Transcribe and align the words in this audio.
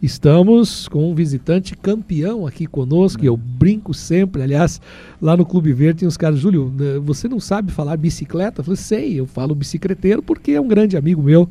Estamos 0.00 0.86
com 0.86 1.10
um 1.10 1.14
visitante 1.14 1.76
campeão 1.76 2.46
aqui 2.46 2.66
conosco, 2.66 3.24
eu 3.24 3.36
brinco 3.36 3.92
sempre, 3.92 4.40
aliás, 4.42 4.80
lá 5.20 5.36
no 5.36 5.44
Clube 5.44 5.72
Verde 5.72 6.00
tem 6.00 6.08
os 6.08 6.16
caras, 6.16 6.38
Júlio, 6.38 6.72
né, 6.76 7.00
você 7.00 7.26
não 7.26 7.40
sabe 7.40 7.72
falar 7.72 7.96
bicicleta? 7.96 8.60
Eu 8.60 8.64
falei, 8.64 8.76
sei, 8.76 9.18
eu 9.18 9.26
falo 9.26 9.56
bicicleteiro 9.56 10.22
porque 10.22 10.52
é 10.52 10.60
um 10.60 10.68
grande 10.68 10.96
amigo 10.96 11.20
meu. 11.20 11.48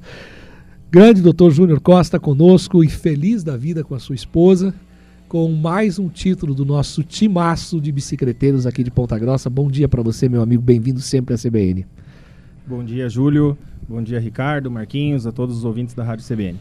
Grande 0.89 1.21
doutor 1.21 1.51
Júnior 1.51 1.81
Costa 1.81 2.17
conosco 2.17 2.81
e 2.85 2.87
feliz 2.87 3.43
da 3.43 3.57
vida 3.57 3.83
com 3.83 3.93
a 3.93 3.99
sua 3.99 4.15
esposa, 4.15 4.73
com 5.27 5.51
mais 5.51 5.99
um 5.99 6.07
título 6.07 6.55
do 6.55 6.63
nosso 6.63 7.03
timaço 7.03 7.81
de 7.81 7.91
bicicleteiros 7.91 8.65
aqui 8.65 8.81
de 8.81 8.89
Ponta 8.89 9.19
Grossa. 9.19 9.49
Bom 9.49 9.69
dia 9.69 9.89
para 9.89 10.01
você, 10.01 10.29
meu 10.29 10.41
amigo, 10.41 10.61
bem-vindo 10.61 11.01
sempre 11.01 11.35
à 11.35 11.37
CBN. 11.37 11.85
Bom 12.65 12.81
dia, 12.81 13.09
Júlio. 13.09 13.57
Bom 13.89 14.01
dia, 14.01 14.21
Ricardo, 14.21 14.71
Marquinhos, 14.71 15.27
a 15.27 15.33
todos 15.33 15.57
os 15.57 15.65
ouvintes 15.65 15.93
da 15.93 16.05
Rádio 16.05 16.25
CBN. 16.25 16.57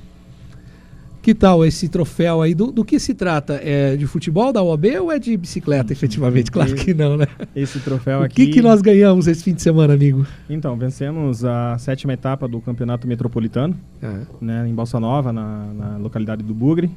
Que 1.26 1.34
tal 1.34 1.64
esse 1.64 1.88
troféu 1.88 2.40
aí? 2.40 2.54
Do, 2.54 2.70
do 2.70 2.84
que 2.84 3.00
se 3.00 3.12
trata? 3.12 3.60
É 3.60 3.96
de 3.96 4.06
futebol 4.06 4.52
da 4.52 4.62
UAB 4.62 4.84
ou 5.00 5.10
é 5.10 5.18
de 5.18 5.36
bicicleta, 5.36 5.92
efetivamente? 5.92 6.52
Claro 6.52 6.72
que 6.76 6.94
não, 6.94 7.16
né? 7.16 7.26
Esse 7.56 7.80
troféu 7.80 8.20
o 8.20 8.22
aqui. 8.22 8.44
O 8.44 8.46
que, 8.46 8.52
que 8.52 8.62
nós 8.62 8.80
ganhamos 8.80 9.26
esse 9.26 9.42
fim 9.42 9.52
de 9.52 9.60
semana, 9.60 9.92
amigo? 9.92 10.24
Então, 10.48 10.76
vencemos 10.76 11.44
a 11.44 11.76
sétima 11.78 12.12
etapa 12.12 12.46
do 12.46 12.60
Campeonato 12.60 13.08
Metropolitano, 13.08 13.76
é. 14.00 14.20
né, 14.40 14.68
em 14.68 14.72
Balsa 14.72 15.00
Nova, 15.00 15.32
na, 15.32 15.66
na 15.74 15.96
localidade 15.96 16.44
do 16.44 16.54
Bugre. 16.54 16.88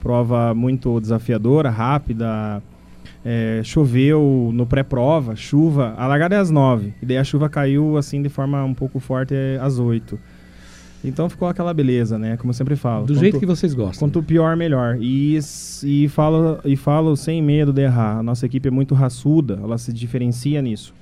Prova 0.00 0.52
muito 0.52 1.00
desafiadora, 1.00 1.70
rápida. 1.70 2.62
É, 3.24 3.62
choveu 3.64 4.50
no 4.52 4.66
pré-prova, 4.66 5.34
chuva. 5.34 5.94
A 5.96 6.06
largada 6.06 6.34
é 6.34 6.38
às 6.38 6.50
nove. 6.50 6.92
E 7.00 7.06
daí 7.06 7.16
a 7.16 7.24
chuva 7.24 7.48
caiu 7.48 7.96
assim 7.96 8.20
de 8.20 8.28
forma 8.28 8.62
um 8.64 8.74
pouco 8.74 9.00
forte 9.00 9.32
é 9.34 9.58
às 9.62 9.78
oito. 9.78 10.18
Então 11.04 11.28
ficou 11.28 11.48
aquela 11.48 11.74
beleza, 11.74 12.18
né? 12.18 12.36
Como 12.36 12.50
eu 12.50 12.54
sempre 12.54 12.76
falo. 12.76 13.06
Do 13.06 13.14
quanto, 13.14 13.20
jeito 13.20 13.40
que 13.40 13.46
vocês 13.46 13.74
gostam. 13.74 14.08
Quanto 14.08 14.22
pior, 14.22 14.56
melhor. 14.56 14.98
E, 15.00 15.38
e, 15.82 16.08
falo, 16.08 16.60
e 16.64 16.76
falo 16.76 17.16
sem 17.16 17.42
medo 17.42 17.72
de 17.72 17.82
errar. 17.82 18.18
A 18.18 18.22
nossa 18.22 18.46
equipe 18.46 18.68
é 18.68 18.70
muito 18.70 18.94
raçuda, 18.94 19.58
ela 19.62 19.78
se 19.78 19.92
diferencia 19.92 20.62
nisso. 20.62 20.94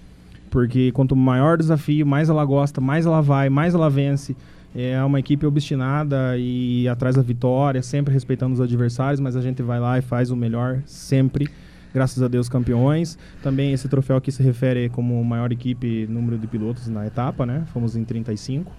Porque 0.51 0.91
quanto 0.93 1.15
maior 1.15 1.55
o 1.55 1.59
desafio, 1.59 2.07
mais 2.07 2.29
ela 2.29 2.45
gosta, 2.45 2.81
mais 2.81 3.07
ela 3.07 3.21
vai, 3.21 3.49
mais 3.49 3.75
ela 3.75 3.91
vence. 3.91 4.35
É 4.75 5.03
uma 5.03 5.19
equipe 5.19 5.45
obstinada 5.45 6.37
e 6.39 6.89
atrás 6.89 7.17
da 7.17 7.23
vitória, 7.23 7.83
sempre 7.83 8.15
respeitando 8.15 8.55
os 8.55 8.61
adversários, 8.61 9.21
mas 9.21 9.37
a 9.37 9.41
gente 9.41 9.63
vai 9.63 9.81
lá 9.81 9.99
e 9.99 10.03
faz 10.03 10.31
o 10.31 10.37
melhor 10.37 10.81
sempre. 10.87 11.49
Graças 11.93 12.23
a 12.23 12.29
Deus, 12.29 12.49
campeões. 12.49 13.19
Também 13.43 13.73
esse 13.73 13.89
troféu 13.89 14.17
aqui 14.17 14.31
se 14.31 14.43
refere 14.43 14.89
como 14.89 15.23
maior 15.25 15.51
equipe, 15.51 16.07
número 16.09 16.39
de 16.39 16.47
pilotos 16.47 16.87
na 16.89 17.07
etapa, 17.07 17.45
né? 17.45 17.65
Fomos 17.73 17.97
em 17.97 18.05
35. 18.05 18.73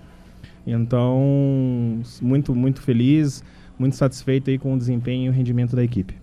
Então, 0.65 2.01
muito, 2.21 2.53
muito 2.53 2.81
feliz, 2.81 3.43
muito 3.77 3.95
satisfeito 3.95 4.49
aí 4.49 4.57
com 4.57 4.73
o 4.73 4.77
desempenho 4.77 5.25
e 5.25 5.29
o 5.29 5.31
rendimento 5.31 5.75
da 5.75 5.83
equipe. 5.83 6.15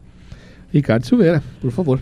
Ricardo 0.72 1.05
Silveira, 1.05 1.42
por 1.61 1.70
favor. 1.70 2.00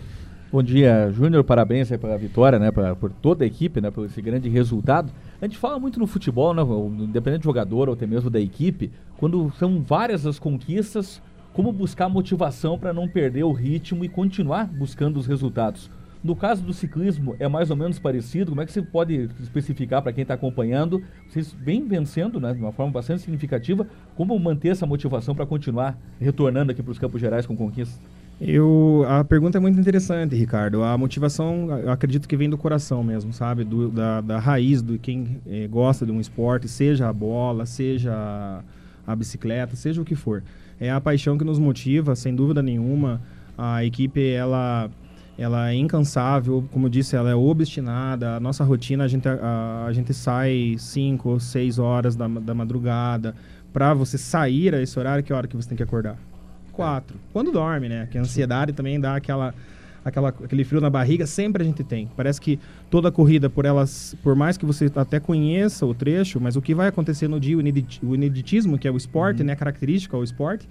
Bom 0.51 0.63
dia, 0.63 1.11
Júnior. 1.11 1.43
Parabéns 1.43 1.91
aí 1.91 1.97
pela 1.97 2.17
vitória, 2.17 2.57
né? 2.57 2.71
Pra, 2.71 2.95
por 2.95 3.11
toda 3.11 3.43
a 3.43 3.47
equipe, 3.47 3.81
né? 3.81 3.91
Por 3.91 4.05
esse 4.05 4.21
grande 4.21 4.47
resultado. 4.47 5.11
A 5.41 5.45
gente 5.45 5.57
fala 5.57 5.77
muito 5.77 5.99
no 5.99 6.07
futebol, 6.07 6.53
né? 6.53 6.61
Independente 7.03 7.41
do 7.41 7.45
jogador 7.45 7.89
ou 7.89 7.95
até 7.95 8.07
mesmo 8.07 8.29
da 8.29 8.39
equipe, 8.39 8.91
quando 9.17 9.51
são 9.57 9.81
várias 9.81 10.25
as 10.25 10.39
conquistas, 10.39 11.21
como 11.51 11.71
buscar 11.73 12.07
motivação 12.07 12.79
para 12.79 12.93
não 12.93 13.09
perder 13.09 13.43
o 13.43 13.51
ritmo 13.51 14.05
e 14.05 14.09
continuar 14.09 14.67
buscando 14.67 15.17
os 15.17 15.27
resultados. 15.27 15.89
No 16.23 16.35
caso 16.35 16.63
do 16.63 16.73
ciclismo, 16.73 17.35
é 17.39 17.47
mais 17.47 17.69
ou 17.69 17.75
menos 17.75 17.99
parecido? 17.99 18.51
Como 18.51 18.61
é 18.61 18.65
que 18.65 18.71
você 18.71 18.81
pode 18.81 19.29
especificar 19.39 20.01
para 20.01 20.11
quem 20.11 20.23
está 20.23 20.33
acompanhando? 20.33 21.01
Vocês 21.29 21.55
vêm 21.59 21.87
vencendo 21.87 22.39
né, 22.39 22.53
de 22.53 22.59
uma 22.59 22.71
forma 22.71 22.91
bastante 22.91 23.21
significativa. 23.21 23.87
Como 24.15 24.37
manter 24.39 24.69
essa 24.69 24.85
motivação 24.85 25.35
para 25.35 25.45
continuar 25.45 25.97
retornando 26.19 26.71
aqui 26.71 26.81
para 26.81 26.91
os 26.91 26.99
Campos 26.99 27.21
Gerais 27.21 27.45
com 27.45 27.55
conquistas? 27.55 27.99
Eu, 28.39 29.03
a 29.07 29.23
pergunta 29.23 29.57
é 29.57 29.61
muito 29.61 29.79
interessante, 29.79 30.35
Ricardo. 30.35 30.83
A 30.83 30.95
motivação, 30.95 31.71
eu 31.79 31.91
acredito 31.91 32.27
que 32.27 32.37
vem 32.37 32.49
do 32.49 32.57
coração 32.57 33.03
mesmo, 33.03 33.33
sabe? 33.33 33.63
Do, 33.63 33.89
da, 33.89 34.21
da 34.21 34.39
raiz 34.39 34.81
do 34.81 34.99
quem 34.99 35.41
eh, 35.47 35.67
gosta 35.67 36.05
de 36.05 36.11
um 36.11 36.19
esporte, 36.19 36.67
seja 36.67 37.09
a 37.09 37.13
bola, 37.13 37.65
seja 37.65 38.13
a, 38.13 38.61
a 39.07 39.15
bicicleta, 39.15 39.75
seja 39.75 39.99
o 40.01 40.05
que 40.05 40.13
for. 40.13 40.43
É 40.79 40.91
a 40.91 41.01
paixão 41.01 41.35
que 41.35 41.43
nos 41.43 41.57
motiva, 41.57 42.15
sem 42.15 42.35
dúvida 42.35 42.61
nenhuma. 42.61 43.19
A 43.57 43.83
equipe, 43.83 44.29
ela 44.29 44.87
ela 45.37 45.69
é 45.69 45.75
incansável, 45.75 46.67
como 46.71 46.87
eu 46.87 46.89
disse, 46.89 47.15
ela 47.15 47.29
é 47.29 47.35
obstinada. 47.35 48.35
A 48.35 48.39
nossa 48.39 48.63
rotina, 48.63 49.03
a 49.03 49.07
gente, 49.07 49.27
a, 49.27 49.85
a 49.87 49.93
gente 49.93 50.13
sai 50.13 50.75
5 50.79 51.29
ou 51.29 51.39
6 51.39 51.77
horas 51.77 52.15
da, 52.15 52.27
da 52.27 52.55
madrugada. 52.55 53.35
Para 53.71 53.93
você 53.93 54.17
sair 54.17 54.73
a 54.73 54.81
esse 54.81 54.97
horário, 54.97 55.23
que 55.23 55.31
hora 55.31 55.47
que 55.47 55.55
você 55.55 55.69
tem 55.69 55.77
que 55.77 55.83
acordar? 55.83 56.17
4. 56.73 57.15
Quando 57.31 57.51
dorme, 57.51 57.87
né? 57.87 58.07
Que 58.09 58.17
a 58.17 58.21
ansiedade 58.21 58.73
também 58.73 58.99
dá 58.99 59.15
aquela, 59.15 59.53
aquela, 60.03 60.29
aquele 60.29 60.63
frio 60.63 60.81
na 60.81 60.89
barriga, 60.89 61.27
sempre 61.27 61.61
a 61.61 61.65
gente 61.65 61.83
tem. 61.83 62.09
Parece 62.17 62.41
que 62.41 62.59
toda 62.89 63.11
corrida, 63.11 63.47
por 63.47 63.65
elas, 63.65 64.15
por 64.23 64.35
mais 64.35 64.57
que 64.57 64.65
você 64.65 64.91
até 64.95 65.19
conheça 65.19 65.85
o 65.85 65.93
trecho, 65.93 66.39
mas 66.41 66.55
o 66.55 66.61
que 66.61 66.73
vai 66.73 66.87
acontecer 66.87 67.27
no 67.27 67.39
dia, 67.39 67.55
o 67.55 68.15
ineditismo, 68.15 68.77
que 68.77 68.87
é 68.87 68.91
o 68.91 68.97
esporte, 68.97 69.41
uhum. 69.41 69.47
né? 69.47 69.55
Característica 69.55 70.17
ao 70.17 70.23
esporte, 70.23 70.67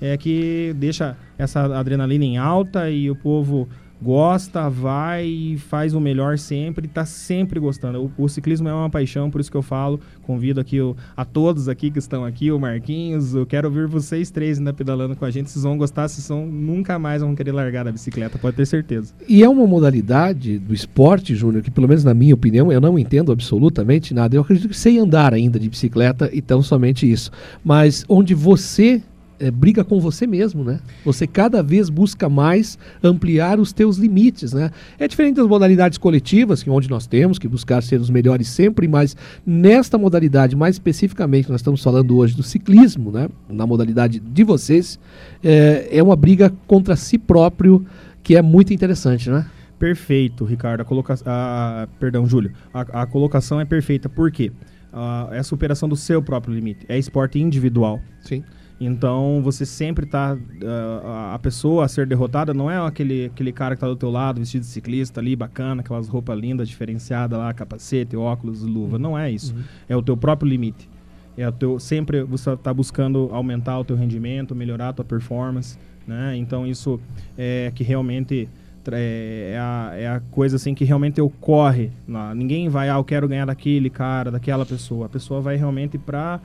é 0.00 0.16
que 0.16 0.74
deixa 0.76 1.16
essa 1.36 1.78
adrenalina 1.78 2.24
em 2.24 2.36
alta 2.36 2.90
e 2.90 3.08
o 3.08 3.14
povo 3.14 3.68
gosta, 4.00 4.68
vai 4.68 5.56
faz 5.68 5.94
o 5.94 6.00
melhor 6.00 6.38
sempre, 6.38 6.86
está 6.86 7.04
sempre 7.04 7.58
gostando. 7.58 8.10
O, 8.16 8.24
o, 8.24 8.28
ciclismo 8.28 8.68
é 8.68 8.72
uma 8.72 8.88
paixão, 8.88 9.30
por 9.30 9.40
isso 9.40 9.50
que 9.50 9.56
eu 9.56 9.62
falo, 9.62 10.00
convido 10.22 10.60
aqui 10.60 10.80
o, 10.80 10.96
a 11.16 11.24
todos 11.24 11.68
aqui 11.68 11.90
que 11.90 11.98
estão 11.98 12.24
aqui, 12.24 12.50
o 12.52 12.58
Marquinhos, 12.58 13.34
eu 13.34 13.44
quero 13.44 13.68
ouvir 13.68 13.86
vocês 13.86 14.30
três 14.30 14.58
ainda 14.58 14.72
pedalando 14.72 15.16
com 15.16 15.24
a 15.24 15.30
gente, 15.30 15.50
vocês 15.50 15.62
vão 15.62 15.76
gostar, 15.76 16.08
vocês 16.08 16.26
vão, 16.28 16.46
nunca 16.46 16.98
mais 16.98 17.22
vão 17.22 17.34
querer 17.34 17.52
largar 17.52 17.84
da 17.84 17.92
bicicleta, 17.92 18.38
pode 18.38 18.56
ter 18.56 18.66
certeza. 18.66 19.12
E 19.28 19.42
é 19.42 19.48
uma 19.48 19.66
modalidade 19.66 20.58
do 20.58 20.72
esporte, 20.72 21.34
Júnior, 21.34 21.62
que 21.62 21.70
pelo 21.70 21.88
menos 21.88 22.04
na 22.04 22.14
minha 22.14 22.34
opinião, 22.34 22.70
eu 22.70 22.80
não 22.80 22.98
entendo 22.98 23.32
absolutamente 23.32 24.14
nada, 24.14 24.36
eu 24.36 24.42
acredito 24.42 24.68
que 24.68 24.76
sei 24.76 24.98
andar 24.98 25.34
ainda 25.34 25.58
de 25.58 25.68
bicicleta, 25.68 26.30
então 26.32 26.62
somente 26.62 27.10
isso, 27.10 27.30
mas 27.64 28.04
onde 28.08 28.34
você 28.34 29.02
é, 29.40 29.50
briga 29.50 29.84
com 29.84 30.00
você 30.00 30.26
mesmo, 30.26 30.64
né? 30.64 30.80
Você 31.04 31.26
cada 31.26 31.62
vez 31.62 31.88
busca 31.88 32.28
mais 32.28 32.78
ampliar 33.02 33.60
os 33.60 33.72
teus 33.72 33.96
limites, 33.96 34.52
né? 34.52 34.70
É 34.98 35.06
diferente 35.06 35.36
das 35.36 35.46
modalidades 35.46 35.98
coletivas, 35.98 36.62
que 36.62 36.70
onde 36.70 36.88
nós 36.90 37.06
temos 37.06 37.38
que 37.38 37.48
buscar 37.48 37.82
ser 37.82 38.00
os 38.00 38.10
melhores 38.10 38.48
sempre, 38.48 38.88
mas 38.88 39.16
nesta 39.46 39.96
modalidade, 39.96 40.56
mais 40.56 40.76
especificamente, 40.76 41.50
nós 41.50 41.60
estamos 41.60 41.82
falando 41.82 42.16
hoje 42.16 42.36
do 42.36 42.42
ciclismo, 42.42 43.10
né? 43.10 43.28
Na 43.48 43.66
modalidade 43.66 44.18
de 44.18 44.44
vocês, 44.44 44.98
é, 45.42 45.88
é 45.90 46.02
uma 46.02 46.16
briga 46.16 46.52
contra 46.66 46.96
si 46.96 47.18
próprio 47.18 47.84
que 48.22 48.36
é 48.36 48.42
muito 48.42 48.72
interessante, 48.72 49.30
né? 49.30 49.46
Perfeito, 49.78 50.44
Ricardo. 50.44 50.80
A 50.80 50.84
colocação, 50.84 51.24
a, 51.26 51.88
perdão, 52.00 52.26
Júlio. 52.26 52.52
A, 52.74 53.02
a 53.02 53.06
colocação 53.06 53.60
é 53.60 53.64
perfeita. 53.64 54.08
Por 54.08 54.30
quê? 54.30 54.50
Uh, 54.92 55.32
é 55.32 55.38
a 55.38 55.44
superação 55.44 55.88
do 55.88 55.96
seu 55.96 56.20
próprio 56.20 56.52
limite. 56.54 56.84
É 56.88 56.98
esporte 56.98 57.38
individual. 57.38 58.00
Sim. 58.20 58.42
Então 58.80 59.40
você 59.42 59.66
sempre 59.66 60.06
tá. 60.06 60.34
Uh, 60.34 61.34
a 61.34 61.38
pessoa 61.40 61.84
a 61.84 61.88
ser 61.88 62.06
derrotada 62.06 62.54
não 62.54 62.70
é 62.70 62.78
aquele, 62.78 63.26
aquele 63.26 63.52
cara 63.52 63.74
que 63.74 63.80
tá 63.80 63.88
do 63.88 63.96
teu 63.96 64.10
lado, 64.10 64.38
vestido 64.38 64.60
de 64.62 64.68
ciclista 64.68 65.20
ali, 65.20 65.34
bacana, 65.34 65.80
aquelas 65.80 66.08
roupas 66.08 66.38
lindas, 66.38 66.68
diferenciadas 66.68 67.38
lá, 67.38 67.52
capacete, 67.52 68.16
óculos, 68.16 68.62
luva. 68.62 68.96
Uhum. 68.96 69.02
Não 69.02 69.18
é 69.18 69.30
isso. 69.30 69.54
Uhum. 69.54 69.62
É 69.88 69.96
o 69.96 70.02
teu 70.02 70.16
próprio 70.16 70.48
limite. 70.48 70.88
É 71.36 71.48
o 71.48 71.52
teu, 71.52 71.78
sempre 71.78 72.22
você 72.22 72.50
está 72.50 72.72
buscando 72.72 73.28
aumentar 73.32 73.78
o 73.78 73.84
teu 73.84 73.96
rendimento, 73.96 74.54
melhorar 74.54 74.90
a 74.90 74.92
tua 74.92 75.04
performance. 75.04 75.78
Né? 76.06 76.36
Então 76.36 76.66
isso 76.66 77.00
é 77.36 77.70
que 77.74 77.84
realmente 77.84 78.48
é, 78.90 79.52
é, 79.54 79.58
a, 79.58 79.90
é 79.94 80.08
a 80.08 80.20
coisa 80.30 80.56
assim 80.56 80.74
que 80.74 80.84
realmente 80.84 81.20
ocorre. 81.20 81.90
Ninguém 82.34 82.68
vai, 82.68 82.88
ah, 82.88 82.96
eu 82.96 83.04
quero 83.04 83.28
ganhar 83.28 83.44
daquele 83.44 83.90
cara, 83.90 84.30
daquela 84.30 84.64
pessoa. 84.64 85.06
A 85.06 85.08
pessoa 85.08 85.40
vai 85.40 85.56
realmente 85.56 85.98
para 85.98 86.40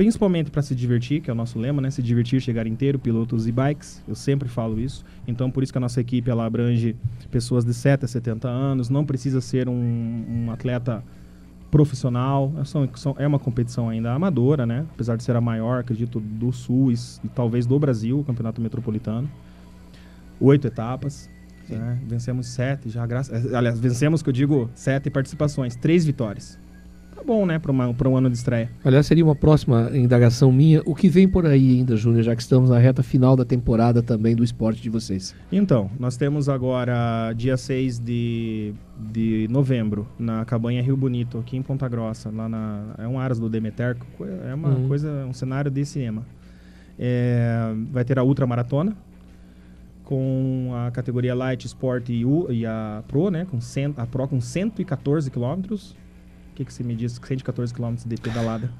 principalmente 0.00 0.50
para 0.50 0.62
se 0.62 0.74
divertir, 0.74 1.20
que 1.20 1.28
é 1.28 1.32
o 1.32 1.36
nosso 1.36 1.58
lema, 1.58 1.82
né? 1.82 1.90
Se 1.90 2.02
divertir, 2.02 2.40
chegar 2.40 2.66
inteiro, 2.66 2.98
pilotos 2.98 3.46
e 3.46 3.52
bikes. 3.52 4.02
Eu 4.08 4.14
sempre 4.14 4.48
falo 4.48 4.80
isso. 4.80 5.04
Então, 5.28 5.50
por 5.50 5.62
isso 5.62 5.70
que 5.70 5.76
a 5.76 5.80
nossa 5.80 6.00
equipe 6.00 6.30
ela 6.30 6.46
abrange 6.46 6.96
pessoas 7.30 7.66
de 7.66 7.74
7 7.74 8.06
a 8.06 8.08
70 8.08 8.48
anos. 8.48 8.88
Não 8.88 9.04
precisa 9.04 9.42
ser 9.42 9.68
um, 9.68 9.74
um 10.26 10.50
atleta 10.50 11.04
profissional. 11.70 12.50
É 12.56 13.24
é 13.24 13.26
uma 13.26 13.38
competição 13.38 13.90
ainda 13.90 14.10
amadora, 14.14 14.64
né? 14.64 14.86
Apesar 14.94 15.16
de 15.16 15.22
ser 15.22 15.36
a 15.36 15.40
maior, 15.40 15.80
acredito, 15.80 16.18
do 16.18 16.50
Sul 16.50 16.90
e, 16.90 16.94
e 17.22 17.28
talvez 17.28 17.66
do 17.66 17.78
Brasil, 17.78 18.20
o 18.20 18.24
Campeonato 18.24 18.58
Metropolitano. 18.58 19.30
Oito 20.40 20.66
etapas. 20.66 21.28
Né? 21.68 21.98
Vencemos 22.06 22.46
sete 22.46 22.88
já, 22.88 23.04
graças... 23.04 23.52
Aliás, 23.52 23.78
vencemos, 23.78 24.22
que 24.22 24.30
eu 24.30 24.32
digo, 24.32 24.70
sete 24.74 25.10
participações, 25.10 25.76
três 25.76 26.06
vitórias 26.06 26.58
tá 27.20 27.26
bom, 27.26 27.44
né, 27.44 27.58
para 27.58 28.08
um 28.08 28.16
ano 28.16 28.30
de 28.30 28.36
estreia. 28.36 28.70
Aliás, 28.84 29.06
seria 29.06 29.24
uma 29.24 29.36
próxima 29.36 29.90
indagação 29.94 30.50
minha. 30.50 30.82
O 30.86 30.94
que 30.94 31.08
vem 31.08 31.28
por 31.28 31.46
aí 31.46 31.78
ainda, 31.78 31.96
Júnior, 31.96 32.22
já 32.22 32.34
que 32.34 32.42
estamos 32.42 32.70
na 32.70 32.78
reta 32.78 33.02
final 33.02 33.36
da 33.36 33.44
temporada 33.44 34.02
também 34.02 34.34
do 34.34 34.42
esporte 34.42 34.80
de 34.80 34.88
vocês? 34.88 35.34
Então, 35.52 35.90
nós 35.98 36.16
temos 36.16 36.48
agora 36.48 37.32
dia 37.34 37.56
6 37.56 37.98
de, 37.98 38.72
de 38.98 39.46
novembro, 39.50 40.08
na 40.18 40.44
Cabanha 40.44 40.82
Rio 40.82 40.96
Bonito, 40.96 41.38
aqui 41.38 41.56
em 41.56 41.62
Ponta 41.62 41.86
Grossa. 41.88 42.30
Lá 42.30 42.48
na, 42.48 42.94
é 42.98 43.06
um 43.06 43.18
Aras 43.18 43.38
do 43.38 43.48
Demeter, 43.48 43.96
é 44.48 44.54
uma 44.54 44.70
uhum. 44.70 44.88
coisa, 44.88 45.26
um 45.26 45.32
cenário 45.32 45.70
de 45.70 45.84
cinema. 45.84 46.24
É, 46.98 47.72
vai 47.92 48.04
ter 48.04 48.18
a 48.18 48.22
ultramaratona, 48.22 48.96
com 50.04 50.72
a 50.74 50.90
categoria 50.90 51.34
Light 51.34 51.66
Sport 51.66 52.08
e, 52.08 52.24
U, 52.24 52.50
e 52.50 52.66
a 52.66 53.04
Pro, 53.06 53.30
né? 53.30 53.46
Com 53.48 53.60
cent, 53.60 53.94
a 53.96 54.06
Pro 54.06 54.26
com 54.26 54.40
114 54.40 55.30
quilômetros. 55.30 55.94
O 56.50 56.54
que, 56.54 56.64
que 56.64 56.72
você 56.72 56.82
me 56.82 56.94
diz? 56.94 57.20
114 57.22 57.72
quilômetros 57.72 58.06
de 58.06 58.16
pedalada. 58.16 58.70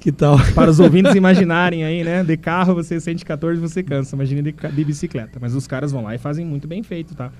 Que 0.00 0.10
tal? 0.10 0.36
Para 0.54 0.70
os 0.70 0.80
ouvintes 0.80 1.14
imaginarem 1.16 1.84
aí, 1.84 2.02
né? 2.02 2.24
De 2.24 2.36
carro 2.36 2.74
você 2.74 2.98
114 2.98 3.60
você 3.60 3.82
cansa, 3.82 4.16
imagine 4.16 4.42
de, 4.42 4.52
de 4.52 4.84
bicicleta. 4.84 5.38
Mas 5.40 5.54
os 5.54 5.66
caras 5.66 5.92
vão 5.92 6.02
lá 6.02 6.14
e 6.14 6.18
fazem 6.18 6.44
muito 6.44 6.66
bem 6.66 6.82
feito, 6.82 7.14
tá? 7.14 7.30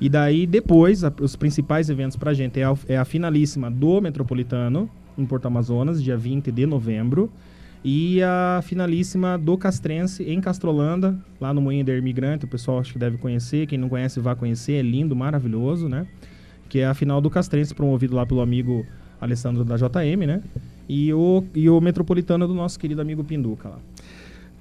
E 0.00 0.08
daí, 0.08 0.46
depois, 0.46 1.04
a, 1.04 1.12
os 1.20 1.36
principais 1.36 1.88
eventos 1.88 2.16
pra 2.16 2.34
gente 2.34 2.58
é 2.58 2.64
a, 2.64 2.74
é 2.88 2.96
a 2.96 3.04
finalíssima 3.04 3.70
do 3.70 4.00
Metropolitano, 4.00 4.90
em 5.16 5.24
Porto 5.24 5.46
Amazonas, 5.46 6.02
dia 6.02 6.16
20 6.16 6.50
de 6.50 6.66
novembro. 6.66 7.30
E 7.84 8.22
a 8.22 8.60
finalíssima 8.64 9.36
do 9.36 9.56
Castrense, 9.56 10.24
em 10.24 10.40
Castrolanda, 10.40 11.16
lá 11.40 11.54
no 11.54 11.60
Moinho 11.60 11.84
da 11.84 11.96
Imigrante. 11.96 12.44
O 12.44 12.48
pessoal 12.48 12.80
acho 12.80 12.92
que 12.92 12.98
deve 12.98 13.16
conhecer. 13.18 13.66
Quem 13.66 13.78
não 13.78 13.88
conhece, 13.88 14.18
vá 14.18 14.34
conhecer. 14.34 14.74
É 14.74 14.82
lindo, 14.82 15.14
maravilhoso, 15.14 15.88
né? 15.88 16.06
Que 16.72 16.78
é 16.78 16.86
a 16.86 16.94
final 16.94 17.20
do 17.20 17.28
Castrense, 17.28 17.74
promovido 17.74 18.16
lá 18.16 18.24
pelo 18.24 18.40
amigo 18.40 18.86
Alessandro 19.20 19.62
da 19.62 19.76
JM, 19.76 20.26
né? 20.26 20.40
E 20.88 21.12
o, 21.12 21.44
e 21.54 21.68
o 21.68 21.78
Metropolitano 21.82 22.48
do 22.48 22.54
nosso 22.54 22.78
querido 22.78 23.02
amigo 23.02 23.22
Pinduca 23.22 23.68
lá. 23.68 23.78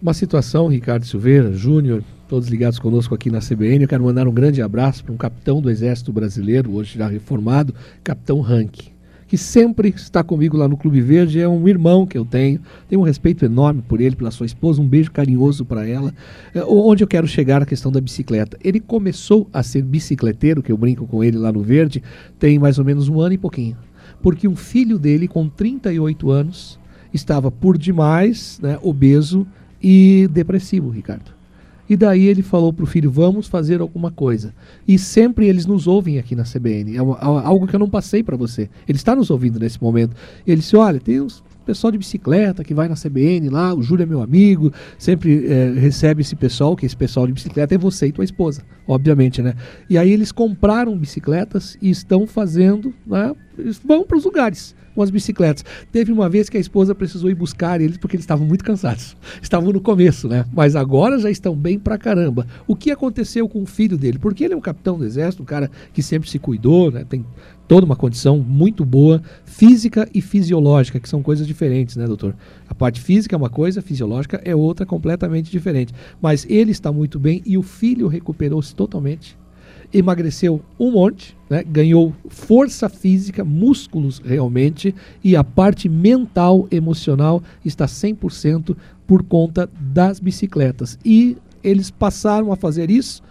Uma 0.02 0.14
situação, 0.14 0.68
Ricardo 0.68 1.06
Silveira, 1.06 1.54
Júnior, 1.54 2.04
todos 2.28 2.50
ligados 2.50 2.80
conosco 2.80 3.16
aqui 3.16 3.32
na 3.32 3.40
CBN. 3.40 3.84
Eu 3.84 3.88
quero 3.88 4.04
mandar 4.04 4.28
um 4.28 4.34
grande 4.34 4.62
abraço 4.62 5.06
para 5.06 5.14
um 5.14 5.18
capitão 5.18 5.62
do 5.62 5.70
Exército 5.70 6.12
Brasileiro, 6.12 6.74
hoje 6.74 6.98
já 6.98 7.08
reformado, 7.08 7.74
Capitão 8.04 8.42
Rank, 8.42 8.90
que 9.32 9.38
sempre 9.38 9.88
está 9.96 10.22
comigo 10.22 10.58
lá 10.58 10.68
no 10.68 10.76
Clube 10.76 11.00
Verde. 11.00 11.40
É 11.40 11.48
um 11.48 11.66
irmão 11.66 12.06
que 12.06 12.18
eu 12.18 12.26
tenho. 12.26 12.60
Tenho 12.90 13.00
um 13.00 13.06
respeito 13.06 13.46
enorme 13.46 13.82
por 13.82 14.02
ele, 14.02 14.14
pela 14.14 14.30
sua 14.30 14.46
esposa. 14.46 14.82
Um 14.82 14.86
beijo 14.86 15.10
carinhoso 15.10 15.64
para 15.64 15.88
ela. 15.88 16.14
É, 16.54 16.62
onde 16.66 17.02
eu 17.02 17.08
quero 17.08 17.26
chegar 17.26 17.62
na 17.62 17.66
questão 17.66 17.94
da 17.94 18.02
bicicleta. 18.02 18.58
Ele 18.62 18.82
começou 18.82 19.48
a 19.54 19.64
ser 19.64 19.84
bicicleteiro, 19.84 20.62
que 20.62 20.70
eu 20.70 20.76
brinco 20.76 21.08
com 21.08 21.24
ele 21.24 21.38
lá 21.38 21.50
no 21.50 21.62
Verde, 21.62 22.04
tem 22.38 22.60
mais 22.60 22.78
ou 22.78 22.84
menos 22.84 23.08
um 23.08 23.22
ano 23.22 23.34
e 23.34 23.38
pouquinho. 23.38 23.78
Porque 24.22 24.50
um 24.50 24.56
filho 24.58 25.00
dele, 25.00 25.30
com 25.30 25.48
38 25.48 26.30
anos, 26.30 26.78
estava 27.14 27.50
por 27.50 27.78
demais, 27.78 28.60
né, 28.62 28.78
obeso 28.82 29.48
e 29.82 30.28
depressivo, 30.30 30.90
Ricardo. 30.90 31.32
E 31.90 31.96
daí 31.98 32.26
ele 32.26 32.42
falou 32.42 32.72
para 32.72 32.84
o 32.84 32.88
filho: 32.88 33.12
vamos 33.12 33.48
fazer 33.48 33.82
alguma 33.82 34.12
coisa. 34.12 34.54
E 34.88 34.98
sempre 34.98 35.48
eles 35.48 35.66
nos 35.66 35.88
ouvem 35.88 36.18
aqui 36.18 36.36
na 36.36 36.44
CBN. 36.44 36.96
É 36.96 37.00
algo 37.00 37.68
que 37.68 37.76
eu 37.76 37.80
não 37.80 37.90
passei 37.90 38.24
para 38.24 38.38
você. 38.38 38.70
Ele 38.88 38.98
está 38.98 39.16
nos 39.16 39.30
ouvindo 39.30 39.60
nesse 39.60 39.82
momento. 39.82 40.16
Ele 40.46 40.62
disse: 40.62 40.76
olha, 40.76 41.00
tem 41.00 41.22
uns 41.22 41.44
pessoal 41.66 41.92
de 41.92 41.98
bicicleta 41.98 42.64
que 42.64 42.74
vai 42.74 42.88
na 42.88 42.96
CBN 42.96 43.50
lá, 43.50 43.74
o 43.74 43.82
Júlio 43.82 44.04
é 44.04 44.06
meu 44.06 44.22
amigo, 44.22 44.72
sempre 44.98 45.48
é, 45.48 45.72
recebe 45.72 46.22
esse 46.22 46.36
pessoal, 46.36 46.76
que 46.76 46.86
esse 46.86 46.96
pessoal 46.96 47.28
de 47.28 47.34
bicicleta 47.34 47.76
é 47.76 47.78
você 47.78 48.08
e 48.08 48.12
tua 48.12 48.24
esposa, 48.24 48.64
obviamente, 48.88 49.42
né? 49.42 49.56
E 49.90 49.98
aí 49.98 50.12
eles 50.12 50.32
compraram 50.32 50.98
bicicletas 50.98 51.78
e 51.82 51.90
estão 51.90 52.28
fazendo, 52.28 52.94
né? 53.06 53.34
Eles 53.58 53.80
vão 53.84 54.04
para 54.04 54.18
os 54.18 54.26
lugares 54.26 54.76
com 54.94 55.02
as 55.02 55.10
bicicletas. 55.10 55.64
Teve 55.92 56.12
uma 56.12 56.30
vez 56.30 56.50
que 56.50 56.58
a 56.58 56.60
esposa 56.60 56.94
precisou 56.94 57.30
ir 57.30 57.36
buscar 57.36 57.82
eles 57.82 57.98
porque 57.98 58.16
eles 58.16 58.24
estavam 58.24 58.46
muito 58.46 58.64
cansados. 58.64 59.16
Estavam 59.42 59.72
no 59.72 59.82
começo, 59.82 60.28
né? 60.28 60.46
Mas 60.54 60.76
agora 60.76 61.18
já 61.20 61.30
estão 61.30 61.56
bem 61.56 61.80
pra 61.80 61.98
caramba. 61.98 62.46
O 62.68 62.76
que 62.76 62.92
aconteceu 62.92 63.48
com 63.48 63.62
o 63.64 63.66
filho 63.66 63.98
dele? 63.98 64.20
Porque 64.20 64.44
ele 64.44 64.54
é 64.54 64.58
um 64.58 64.62
capitão 64.62 64.98
do 64.98 65.06
exército, 65.06 65.44
um 65.44 65.46
cara 65.46 65.70
que 65.94 66.02
sempre 66.02 66.30
se 66.30 66.40
cuidou, 66.40 66.92
né? 66.92 67.06
Tem 67.08 67.26
toda 67.72 67.86
uma 67.86 67.96
condição 67.96 68.38
muito 68.38 68.84
boa, 68.84 69.24
física 69.46 70.06
e 70.14 70.20
fisiológica, 70.20 71.00
que 71.00 71.08
são 71.08 71.24
coisas 71.24 71.48
diferentes, 71.48 71.96
né, 71.96 72.06
doutor? 72.06 72.36
A 72.68 72.76
parte 72.76 73.00
física 73.00 73.34
é 73.34 73.38
uma 73.38 73.50
coisa, 73.50 73.82
fisiológica 73.82 74.42
é 74.44 74.54
outra 74.54 74.86
completamente 74.86 75.50
diferente. 75.50 75.94
Mas 76.22 76.46
ele 76.50 76.72
está 76.72 76.92
muito 76.92 77.18
bem 77.18 77.42
e 77.46 77.58
o 77.58 77.62
filho 77.62 78.10
recuperou-se 78.10 78.76
totalmente. 78.76 79.38
Emagreceu 79.94 80.62
um 80.78 80.92
monte, 80.92 81.34
né? 81.50 81.64
ganhou 81.64 82.14
força 82.28 82.90
física, 82.90 83.46
músculos 83.46 84.20
realmente, 84.20 84.94
e 85.24 85.38
a 85.38 85.44
parte 85.44 85.88
mental, 85.88 86.68
emocional 86.72 87.42
está 87.64 87.86
100% 87.86 88.76
por 89.08 89.24
conta 89.24 89.70
das 89.80 90.20
bicicletas. 90.20 91.00
E 91.06 91.38
eles 91.64 91.90
passaram 91.90 92.52
a 92.52 92.58
fazer 92.58 92.92
isso 92.92 93.24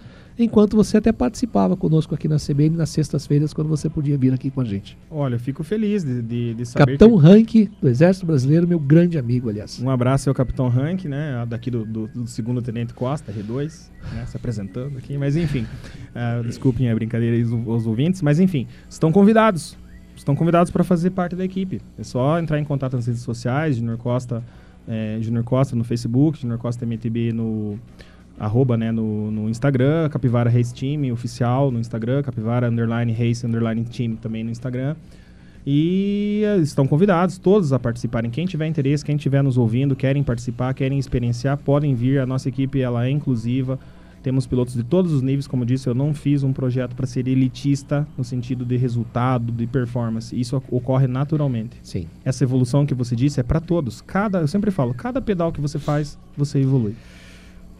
enquanto 0.45 0.77
você 0.77 0.97
até 0.97 1.13
participava 1.13 1.77
conosco 1.77 2.15
aqui 2.15 2.29
na 2.29 2.37
CBN 2.37 2.77
nas 2.77 2.91
sextas-feiras, 2.91 3.53
quando 3.53 3.69
você 3.69 3.89
podia 3.89 4.17
vir 4.17 4.33
aqui 4.33 4.51
com 4.51 4.61
a 4.61 4.65
gente. 4.65 4.97
Olha, 5.11 5.35
eu 5.35 5.41
fico 5.41 5.63
feliz 5.63 6.05
de, 6.05 6.23
de, 6.23 6.55
de 6.55 6.67
saber. 6.67 6.99
Capitão 6.99 7.11
que... 7.11 7.27
Rank 7.65 7.71
do 7.81 7.89
Exército 7.89 8.27
Brasileiro, 8.27 8.67
meu 8.67 8.79
grande 8.79 9.19
amigo, 9.19 9.49
aliás. 9.49 9.81
Um 9.81 9.91
abraço 9.91 10.29
ao 10.29 10.35
Capitão 10.35 10.69
Rank, 10.69 11.05
né? 11.05 11.45
Daqui 11.49 11.71
do, 11.71 11.85
do, 11.85 12.07
do 12.09 12.27
segundo 12.27 12.63
Tenente 12.63 12.95
Costa, 12.95 13.33
R2, 13.33 13.91
né, 14.15 14.27
se 14.27 14.37
apresentando 14.37 14.99
aqui. 14.99 15.17
Mas 15.17 15.37
enfim, 15.37 15.67
uh, 16.15 16.43
desculpem 16.45 16.91
a 16.91 16.95
brincadeira 16.95 17.37
aí 17.37 17.43
os 17.43 17.87
ouvintes, 17.87 18.23
mas 18.23 18.41
enfim, 18.41 18.67
estão 18.89 19.13
convidados. 19.13 19.77
Estão 20.17 20.37
convidados 20.37 20.71
para 20.71 20.85
fazer 20.85 21.11
parte 21.11 21.35
da 21.35 21.45
equipe. 21.45 21.81
É 21.99 22.03
só 22.03 22.39
entrar 22.39 22.59
em 22.59 22.65
contato 22.65 22.95
nas 22.95 23.07
redes 23.07 23.23
sociais, 23.23 23.77
Junior 23.77 23.97
Costa, 23.97 24.45
é, 24.87 25.19
Junior 25.21 25.45
Costa 25.45 25.75
no 25.75 25.85
Facebook, 25.85 26.41
Junior 26.41 26.59
Costa 26.59 26.85
MTB 26.85 27.33
no 27.33 27.79
arroba, 28.41 28.75
né, 28.75 28.91
no, 28.91 29.31
no 29.31 29.51
Instagram, 29.51 30.09
Capivara 30.09 30.49
Race 30.49 30.75
Team 30.75 31.13
oficial 31.13 31.71
no 31.71 31.79
Instagram, 31.79 32.23
Capivara 32.23 32.69
Underline 32.69 33.13
Race 33.13 33.47
Underline 33.47 33.85
Team 33.85 34.17
também 34.17 34.43
no 34.43 34.51
Instagram. 34.51 34.97
E 35.67 36.43
eh, 36.43 36.57
estão 36.57 36.87
convidados 36.87 37.37
todos 37.37 37.71
a 37.71 37.79
participarem. 37.79 38.31
Quem 38.31 38.47
tiver 38.47 38.67
interesse, 38.67 39.05
quem 39.05 39.17
estiver 39.17 39.43
nos 39.43 39.59
ouvindo, 39.59 39.95
querem 39.95 40.23
participar, 40.23 40.73
querem 40.73 40.99
experienciar, 40.99 41.59
podem 41.59 41.95
vir. 41.95 42.19
A 42.19 42.25
nossa 42.25 42.49
equipe 42.49 42.81
ela 42.81 43.05
é 43.05 43.11
inclusiva. 43.11 43.79
Temos 44.23 44.47
pilotos 44.47 44.75
de 44.75 44.83
todos 44.83 45.13
os 45.13 45.23
níveis, 45.23 45.47
como 45.47 45.63
eu 45.63 45.67
disse, 45.67 45.87
eu 45.87 45.95
não 45.95 46.13
fiz 46.13 46.43
um 46.43 46.53
projeto 46.53 46.95
para 46.95 47.07
ser 47.07 47.27
elitista 47.27 48.07
no 48.19 48.25
sentido 48.25 48.65
de 48.65 48.77
resultado, 48.77 49.51
de 49.53 49.67
performance. 49.67 50.39
Isso 50.39 50.63
ocorre 50.71 51.07
naturalmente. 51.07 51.77
Sim. 51.83 52.07
Essa 52.25 52.45
evolução 52.45 52.85
que 52.85 52.95
você 52.95 53.15
disse 53.15 53.41
é 53.41 53.43
para 53.43 53.61
todos. 53.61 54.01
Cada, 54.03 54.41
eu 54.41 54.49
sempre 54.49 54.71
falo, 54.71 54.95
cada 54.95 55.21
pedal 55.23 55.53
que 55.53 55.61
você 55.61 55.79
faz, 55.79 56.19
você 56.37 56.59
evolui. 56.59 56.95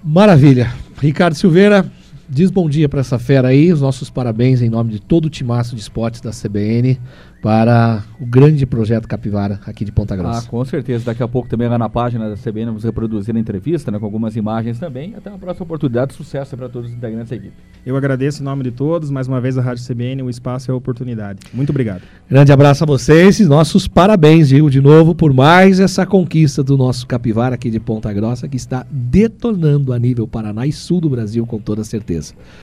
Maravilha. 0.03 0.73
Ricardo 0.99 1.35
Silveira, 1.35 1.85
diz 2.29 2.51
bom 2.51 2.71
dia 2.71 2.89
para 2.89 3.01
essa 3.01 3.19
fera 3.19 3.49
aí. 3.49 3.71
Os 3.71 3.83
nossos 3.83 4.09
parabéns 4.09 4.63
em 4.63 4.71
nome 4.71 4.93
de 4.93 5.01
todo 5.01 5.27
o 5.27 5.31
timaço 5.31 5.75
de 5.75 5.81
esportes 5.83 6.23
da 6.23 6.31
CBN 6.31 6.99
para 7.43 8.05
o 8.21 8.27
grande 8.27 8.67
projeto 8.67 9.09
Capivara 9.09 9.61
aqui 9.65 9.85
de 9.85 9.91
Ponta 9.91 10.15
Grossa. 10.15 10.47
Ah, 10.47 10.51
com 10.51 10.65
certeza. 10.65 11.05
Daqui 11.07 11.23
a 11.23 11.29
pouco 11.29 11.49
também 11.49 11.69
lá 11.69 11.79
na 11.79 11.89
página 11.89 12.29
da 12.29 12.37
CBN 12.37 12.67
vamos 12.67 12.85
reproduzir 12.85 13.35
a 13.35 13.39
entrevista, 13.39 13.91
né, 13.91 13.99
com 13.99 14.05
algumas 14.05 14.37
imagens 14.37 14.79
também. 14.79 15.15
Até 15.15 15.31
uma 15.31 15.39
próxima 15.39 15.65
oportunidade. 15.65 16.15
Sucesso 16.15 16.57
para 16.57 16.69
todos 16.69 16.91
os 16.91 16.97
integrantes 16.97 17.31
da 17.31 17.37
equipe. 17.37 17.55
Eu 17.85 17.97
agradeço 17.97 18.43
em 18.43 18.45
nome 18.45 18.65
de 18.65 18.71
todos. 18.71 19.11
Mais 19.11 19.27
uma 19.27 19.41
vez 19.41 19.57
a 19.57 19.63
Rádio 19.63 19.85
CBN, 19.87 20.23
o 20.23 20.31
espaço 20.31 20.71
é 20.71 20.75
a 20.75 20.77
oportunidade. 20.77 21.41
Muito 21.53 21.71
obrigado. 21.71 22.03
Grande 22.29 22.53
abraço 22.53 22.85
a 22.85 22.87
vocês 22.87 23.41
e 23.41 23.47
nossos 23.47 23.89
parabéns, 23.89 24.49
Diego, 24.49 24.71
de 24.71 24.81
novo, 24.81 25.15
por 25.15 25.33
mais 25.33 25.81
essa 25.81 26.05
conquista 26.05 26.63
do 26.63 26.77
nosso 26.77 27.07
Capivara 27.07 27.55
aqui 27.55 27.71
de 27.71 27.81
Ponta 27.81 28.13
Grossa, 28.13 28.49
que 28.49 28.57
está 28.57 28.87
detonando 28.91 29.93
a 29.93 29.99
nível 29.99 30.29
Paraná 30.29 30.67
e 30.67 30.73
Sul 30.73 31.01
do 31.01 31.09
Brasil, 31.09 31.47
com 31.47 31.59
toda 31.59 31.83
certeza. 31.85 32.35